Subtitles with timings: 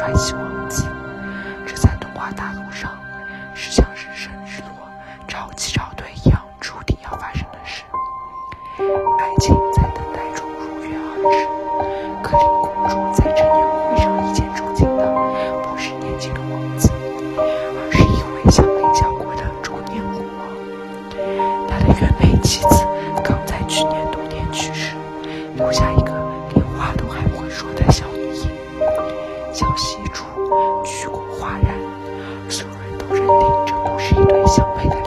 [0.00, 0.86] 帅气王子，
[1.66, 2.90] 这在童话大陆上
[3.52, 4.88] 是像日升日落、
[5.28, 7.84] 潮起潮退一样注定要发生的事。
[9.18, 11.44] 爱情在等待中如约而至，
[12.22, 13.52] 可林公主在这年
[13.90, 15.04] 会上一见钟情的，
[15.64, 16.90] 不是年轻的王子，
[17.36, 20.48] 而是因为香菱小国的中年国王。
[21.68, 22.86] 他的原配妻子
[23.22, 24.96] 刚在去年冬天去世，
[25.56, 26.12] 留下一个
[26.54, 28.06] 连话都还不会说的小。
[29.52, 30.24] 小溪处，
[30.84, 31.74] 举国哗然，
[32.48, 34.99] 所有人都认定这都是一对相配的。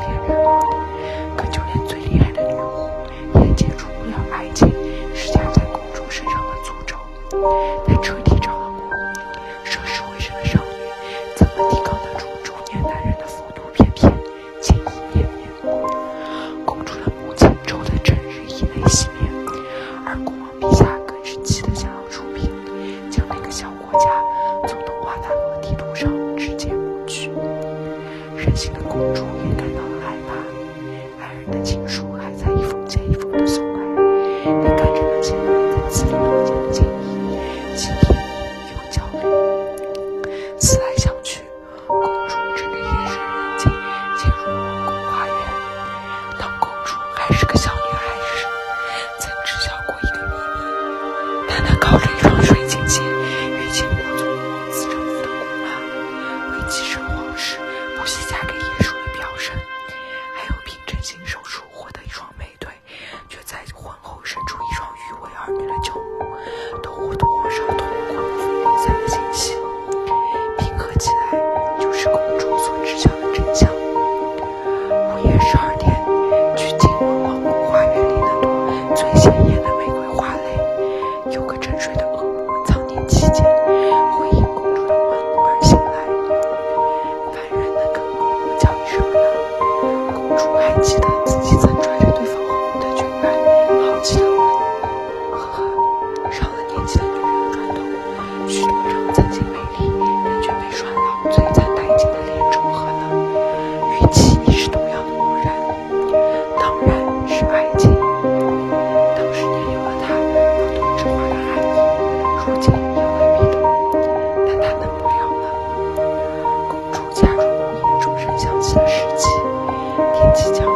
[120.33, 120.72] 技巧。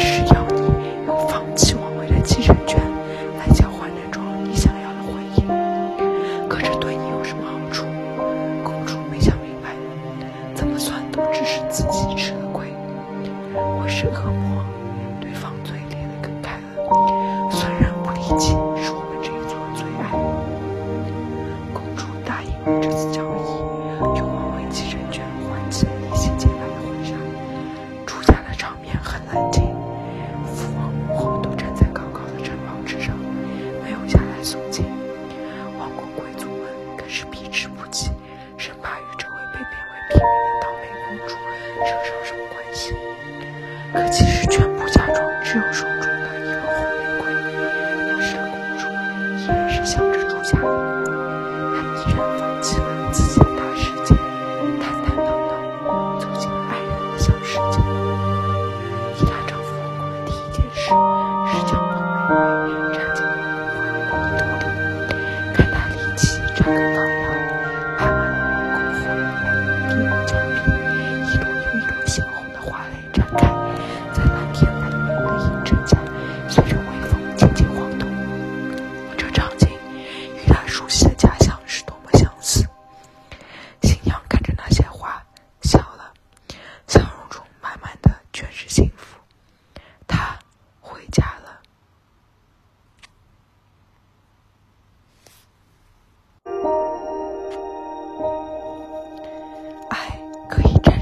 [0.00, 0.43] 吃药。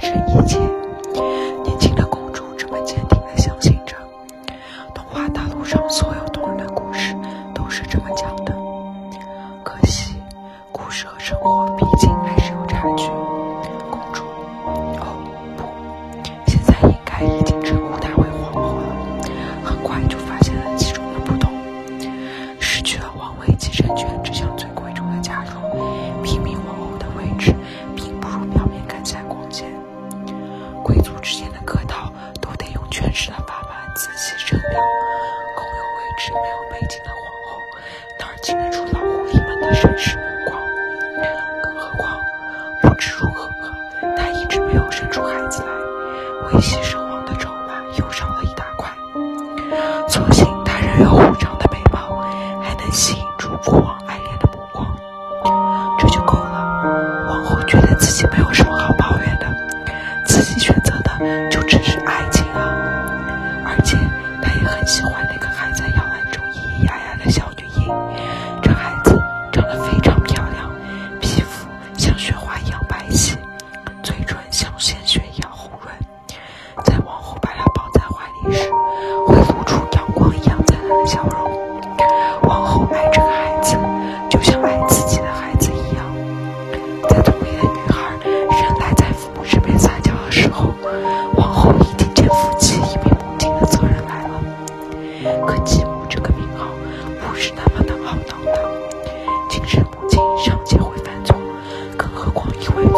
[0.03, 0.59] 这一切，
[1.63, 3.95] 年轻的公主这么坚定地相信着，
[4.93, 7.15] 童话大陆上所有动人的故事
[7.55, 8.53] 都是这么讲的。
[9.63, 10.17] 可惜，
[10.73, 13.07] 故事和生活毕竟还是有差距。
[13.93, 14.25] 公主，
[14.99, 15.23] 哦，
[15.57, 18.97] 不，现在应该已经称呼她为皇后了。
[19.63, 21.49] 很快就发现了其中的不同，
[22.59, 24.51] 失去了王位继承权，只想。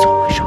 [0.03, 0.44] 总回什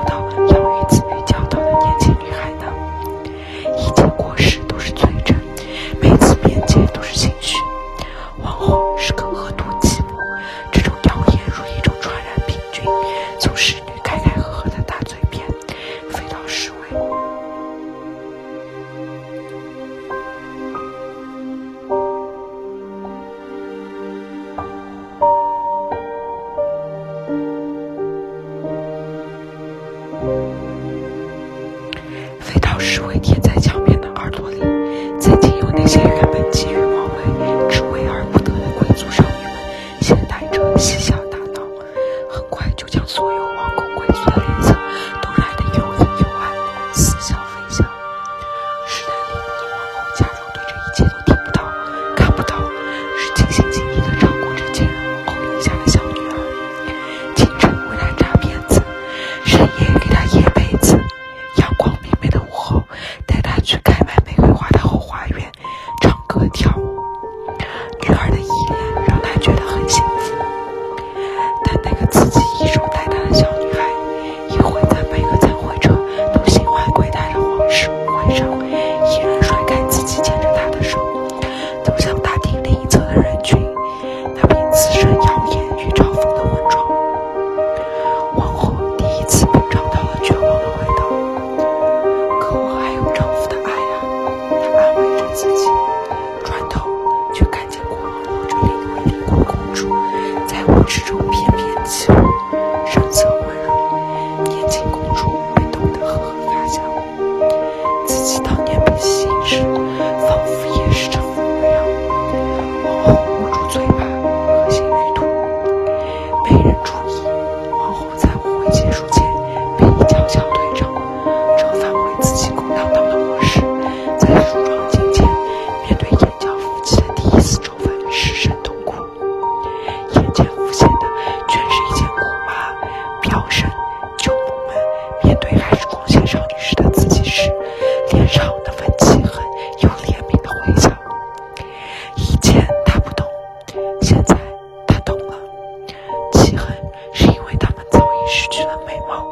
[148.57, 149.27] 去了美貌、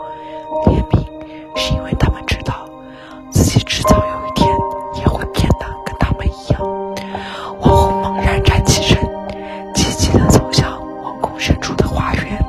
[0.66, 1.04] 怜悯，
[1.56, 2.70] 是因为他们知道
[3.32, 4.48] 自己迟早有一天
[5.00, 6.62] 也会变得跟他们一样。
[7.60, 9.00] 王后猛然站起身，
[9.74, 12.40] 积极地走向王宫深处的花园，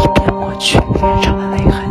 [0.00, 1.82] 一边抹去脸上的泪痕，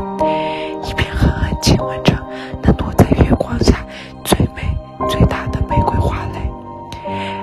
[0.82, 2.14] 一边狠狠亲吻着
[2.62, 3.86] 那朵在月光下
[4.24, 4.62] 最美、
[5.10, 6.50] 最大的玫瑰花蕾。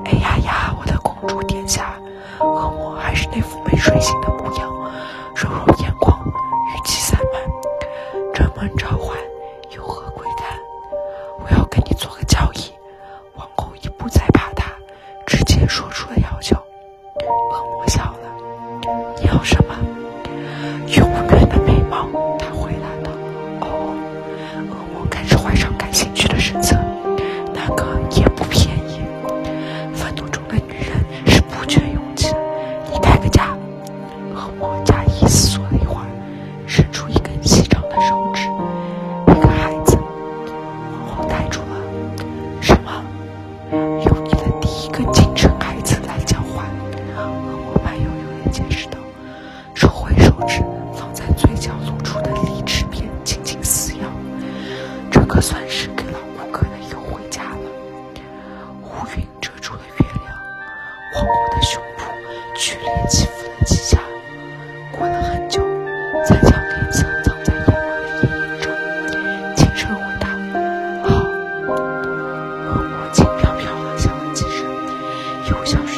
[0.06, 1.92] 哎呀呀，我的公主殿下，
[2.40, 4.36] 恶魔还是那副没睡醒的。
[75.48, 75.95] 又像是